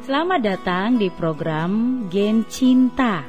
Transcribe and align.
Selamat 0.00 0.40
datang 0.40 0.96
di 0.96 1.12
program 1.12 2.08
Gen 2.08 2.48
Cinta. 2.48 3.20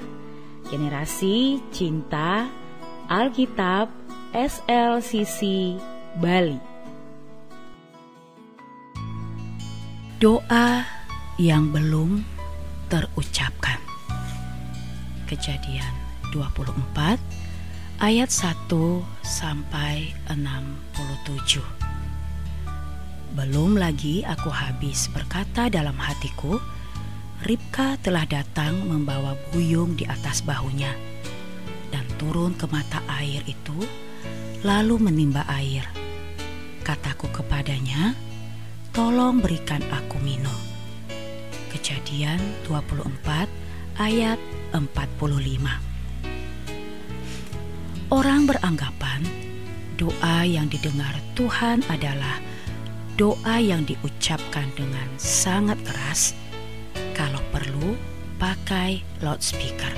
Generasi 0.71 1.59
Cinta 1.68 2.47
Alkitab 3.12 3.91
SLCC 4.32 5.75
Bali. 6.15 6.55
Doa 10.15 10.88
yang 11.36 11.75
belum 11.75 12.23
terucapkan. 12.88 13.83
Kejadian 15.28 15.92
24 16.32 17.19
ayat 18.00 18.32
1 18.32 18.71
sampai 19.28 20.15
67 20.32 21.81
Belum 23.32 23.80
lagi 23.80 24.28
aku 24.28 24.52
habis 24.52 25.08
berkata 25.08 25.71
dalam 25.71 25.96
hatiku 25.96 26.60
Ribka 27.48 27.96
telah 28.04 28.28
datang 28.28 28.76
membawa 28.84 29.40
buyung 29.50 29.96
di 29.96 30.04
atas 30.04 30.44
bahunya 30.44 30.92
dan 31.96 32.04
turun 32.20 32.52
ke 32.59 32.67
mata 32.67 33.00
air 33.08 33.40
itu 33.48 33.88
lalu 34.67 35.00
menimba 35.00 35.48
air. 35.48 35.88
Kataku 36.84 37.31
kepadanya, 37.31 38.20
tolong 38.92 39.40
berikan 39.40 39.80
aku 39.90 40.20
minum. 40.20 40.59
Kejadian 41.72 42.38
24 42.68 43.48
ayat 43.95 44.38
45 44.76 44.92
Orang 48.12 48.44
beranggapan 48.44 49.23
doa 49.95 50.44
yang 50.44 50.68
didengar 50.68 51.16
Tuhan 51.34 51.80
adalah 51.88 52.50
doa 53.22 53.62
yang 53.62 53.86
diucapkan 53.86 54.66
dengan 54.73 55.06
sangat 55.22 55.78
keras 55.86 56.34
kalau 57.14 57.38
perlu 57.54 57.94
pakai 58.42 59.06
loudspeaker. 59.22 59.94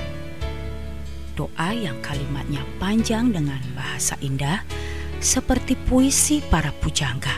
Doa 1.32 1.72
yang 1.72 1.96
kalimatnya 2.04 2.60
panjang 2.76 3.32
dengan 3.32 3.64
bahasa 3.72 4.20
indah 4.20 4.60
seperti 5.24 5.72
puisi 5.88 6.44
para 6.52 6.68
pujangga 6.84 7.32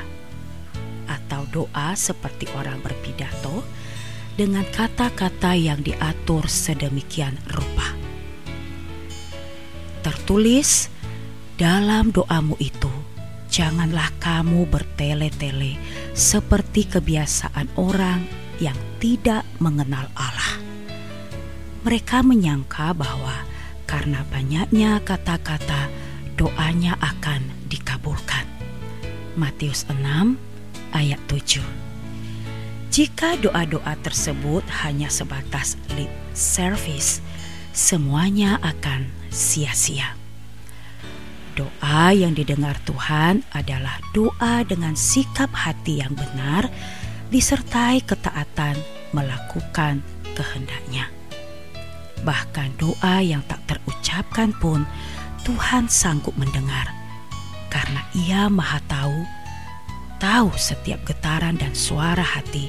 atau 1.07 1.47
doa 1.55 1.95
seperti 1.95 2.51
orang 2.59 2.83
berpidato 2.83 3.63
dengan 4.35 4.67
kata-kata 4.67 5.55
yang 5.55 5.87
diatur 5.87 6.51
sedemikian 6.51 7.39
rupa. 7.55 7.95
Tertulis 10.03 10.91
dalam 11.55 12.11
doamu 12.11 12.59
itu, 12.59 12.91
janganlah 13.57 14.13
kamu 14.21 14.69
bertele-tele 14.69 15.81
seperti 16.13 16.85
kebiasaan 16.93 17.73
orang 17.81 18.21
yang 18.61 18.77
tidak 19.01 19.49
mengenal 19.57 20.13
Allah. 20.13 20.61
Mereka 21.81 22.21
menyangka 22.21 22.93
bahwa 22.93 23.33
karena 23.89 24.21
banyaknya 24.29 25.01
kata-kata, 25.01 25.89
doanya 26.37 27.01
akan 27.01 27.49
dikabulkan. 27.73 28.45
Matius 29.41 29.89
6 29.89 30.37
ayat 30.93 31.21
7 31.25 31.65
Jika 32.93 33.41
doa-doa 33.41 33.97
tersebut 34.05 34.69
hanya 34.85 35.09
sebatas 35.09 35.81
lip 35.97 36.13
service, 36.37 37.25
semuanya 37.73 38.61
akan 38.61 39.09
sia-sia. 39.33 40.26
Doa 41.57 42.13
yang 42.13 42.37
didengar 42.37 42.77
Tuhan 42.85 43.41
adalah 43.57 43.97
doa 44.13 44.61
dengan 44.69 44.93
sikap 44.93 45.49
hati 45.57 46.05
yang 46.05 46.13
benar, 46.13 46.69
disertai 47.33 48.05
ketaatan 48.05 48.77
melakukan 49.17 50.05
kehendaknya. 50.37 51.09
Bahkan 52.29 52.77
doa 52.77 53.25
yang 53.25 53.41
tak 53.49 53.65
terucapkan 53.65 54.53
pun 54.61 54.85
Tuhan 55.49 55.89
sanggup 55.89 56.37
mendengar, 56.37 56.93
karena 57.73 58.05
Ia 58.13 58.53
Maha 58.53 58.85
Tahu, 58.85 59.17
tahu 60.21 60.53
setiap 60.61 61.09
getaran 61.09 61.57
dan 61.57 61.73
suara 61.73 62.21
hati, 62.37 62.69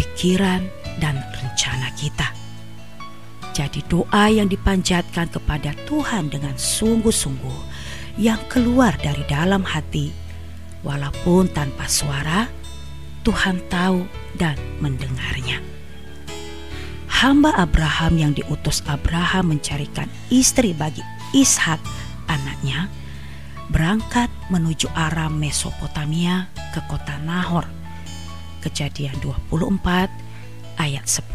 pikiran, 0.00 0.64
dan 0.96 1.20
rencana 1.44 1.92
kita. 1.92 2.32
Jadi, 3.52 3.84
doa 3.84 4.32
yang 4.32 4.48
dipanjatkan 4.48 5.28
kepada 5.28 5.76
Tuhan 5.84 6.32
dengan 6.32 6.56
sungguh-sungguh 6.56 7.73
yang 8.14 8.38
keluar 8.46 8.94
dari 9.00 9.22
dalam 9.26 9.66
hati, 9.66 10.14
walaupun 10.86 11.50
tanpa 11.50 11.90
suara, 11.90 12.46
Tuhan 13.26 13.58
tahu 13.72 14.06
dan 14.38 14.54
mendengarnya. 14.78 15.58
Hamba 17.08 17.56
Abraham 17.56 18.20
yang 18.20 18.32
diutus 18.36 18.84
Abraham 18.84 19.56
mencarikan 19.56 20.10
istri 20.28 20.76
bagi 20.76 21.00
Ishak 21.32 21.80
anaknya 22.28 22.92
berangkat 23.72 24.28
menuju 24.52 24.92
arah 24.92 25.32
Mesopotamia 25.32 26.52
ke 26.76 26.84
kota 26.84 27.16
Nahor. 27.24 27.64
Kejadian 28.60 29.16
24 29.24 30.12
ayat 30.76 31.06
10. 31.08 31.32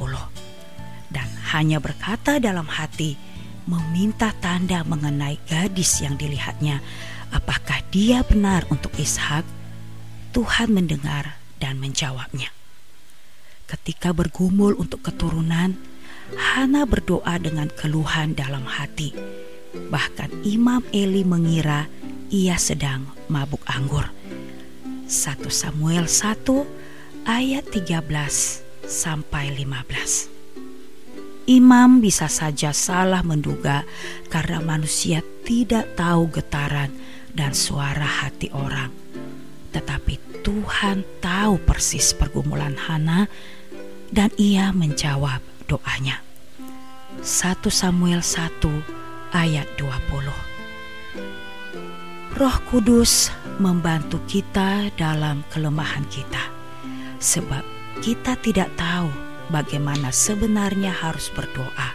Dan 1.09 1.25
hanya 1.57 1.81
berkata 1.81 2.37
dalam 2.37 2.69
hati 2.69 3.17
meminta 3.69 4.33
tanda 4.41 4.81
mengenai 4.81 5.37
gadis 5.45 6.01
yang 6.01 6.17
dilihatnya 6.17 6.81
apakah 7.29 7.85
dia 7.93 8.25
benar 8.25 8.65
untuk 8.73 8.89
Ishak. 8.97 9.45
Tuhan 10.33 10.73
mendengar 10.73 11.41
dan 11.57 11.81
menjawabnya. 11.81 12.53
Ketika 13.69 14.13
bergumul 14.13 14.77
untuk 14.77 15.05
keturunan, 15.05 15.77
Hana 16.37 16.85
berdoa 16.85 17.41
dengan 17.41 17.73
keluhan 17.73 18.37
dalam 18.37 18.61
hati. 18.61 19.17
Bahkan 19.73 20.45
Imam 20.45 20.85
Eli 20.93 21.25
mengira 21.25 21.89
ia 22.29 22.57
sedang 22.61 23.09
mabuk 23.25 23.65
anggur. 23.65 24.05
1 25.09 25.41
Samuel 25.49 26.05
1 26.05 27.25
ayat 27.25 27.65
13 27.73 28.05
sampai 28.85 29.49
15. 29.57 30.38
Imam 31.49 31.97
bisa 31.97 32.29
saja 32.29 32.69
salah 32.69 33.25
menduga 33.25 33.81
karena 34.29 34.61
manusia 34.61 35.25
tidak 35.41 35.97
tahu 35.97 36.29
getaran 36.29 36.93
dan 37.33 37.57
suara 37.57 38.05
hati 38.05 38.53
orang. 38.53 38.93
Tetapi 39.73 40.45
Tuhan 40.45 41.01
tahu 41.17 41.57
persis 41.65 42.13
pergumulan 42.13 42.77
Hana 42.77 43.25
dan 44.13 44.29
ia 44.37 44.69
menjawab 44.69 45.41
doanya. 45.65 46.21
1 47.17 47.25
Samuel 47.73 48.21
1 48.21 49.33
ayat 49.33 49.65
20 49.81 52.37
Roh 52.37 52.57
Kudus 52.69 53.33
membantu 53.57 54.21
kita 54.29 54.93
dalam 54.93 55.41
kelemahan 55.49 56.05
kita 56.13 56.45
sebab 57.17 57.65
kita 58.05 58.37
tidak 58.37 58.69
tahu 58.77 59.28
bagaimana 59.49 60.13
sebenarnya 60.13 60.93
harus 60.93 61.29
berdoa. 61.33 61.93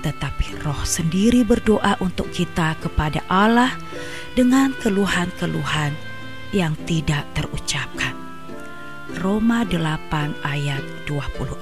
Tetapi 0.00 0.64
roh 0.64 0.84
sendiri 0.84 1.44
berdoa 1.44 1.96
untuk 2.00 2.28
kita 2.32 2.76
kepada 2.80 3.24
Allah 3.28 3.72
dengan 4.36 4.72
keluhan-keluhan 4.80 5.92
yang 6.52 6.76
tidak 6.84 7.24
terucapkan. 7.36 8.12
Roma 9.20 9.64
8 9.68 10.44
ayat 10.44 10.82
26 11.08 11.60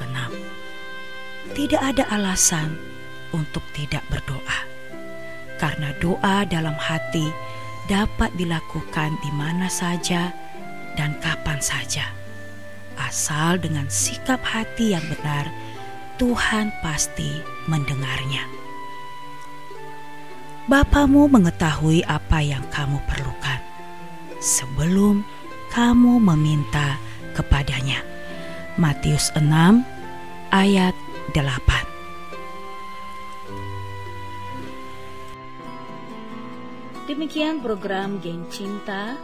Tidak 1.53 1.83
ada 1.83 2.05
alasan 2.11 2.75
untuk 3.35 3.63
tidak 3.75 4.03
berdoa. 4.11 4.61
Karena 5.59 5.95
doa 6.03 6.43
dalam 6.49 6.75
hati 6.75 7.31
dapat 7.87 8.35
dilakukan 8.39 9.15
di 9.21 9.31
mana 9.35 9.67
saja 9.67 10.33
dan 10.97 11.19
kapan 11.21 11.59
saja 11.59 12.22
Asal 12.97 13.61
dengan 13.61 13.89
sikap 13.89 14.41
hati 14.45 14.93
yang 14.97 15.05
benar, 15.09 15.49
Tuhan 16.17 16.73
pasti 16.81 17.41
mendengarnya. 17.69 18.45
Bapamu 20.71 21.27
mengetahui 21.27 22.07
apa 22.07 22.39
yang 22.39 22.63
kamu 22.71 23.03
perlukan 23.11 23.61
sebelum 24.39 25.27
kamu 25.75 26.23
meminta 26.23 26.97
kepadanya. 27.35 28.05
Matius 28.81 29.29
6 29.37 29.43
ayat 30.49 30.97
8 31.37 31.93
Demikian 37.05 37.61
program 37.61 38.17
Geng 38.25 38.49
Cinta 38.49 39.21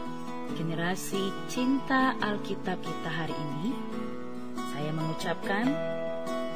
generasi 0.56 1.34
cinta 1.50 2.16
Alkitab 2.22 2.80
kita 2.80 3.10
hari 3.10 3.34
ini, 3.34 3.74
saya 4.72 4.90
mengucapkan 4.94 5.66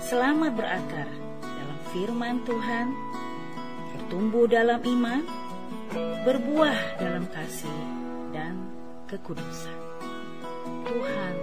selamat 0.01 0.53
berakar 0.57 1.09
dalam 1.43 1.79
firman 1.93 2.37
Tuhan, 2.49 2.87
bertumbuh 3.93 4.47
dalam 4.49 4.81
iman, 4.81 5.23
berbuah 6.25 7.03
dalam 7.03 7.29
kasih, 7.29 7.81
dan 8.33 8.57
kekudusan. 9.11 9.77
Tuhan 10.89 11.35